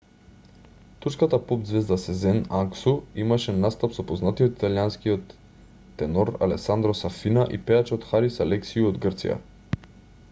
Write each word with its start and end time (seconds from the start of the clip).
турската 1.05 1.37
поп-ѕвезда 1.49 1.97
сезен 2.03 2.39
аксу 2.59 2.93
имаше 3.25 3.55
настап 3.65 3.93
со 3.99 4.07
познатиот 4.13 4.55
италијанскиот 4.57 5.37
тенор 6.01 6.33
алесандро 6.49 6.97
сафина 7.03 7.47
и 7.59 7.63
пејачот 7.69 8.11
харис 8.11 8.43
алексиу 8.49 8.91
од 8.95 8.99
грција 9.07 9.41